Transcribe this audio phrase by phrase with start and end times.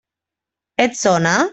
[0.79, 1.37] Et sona?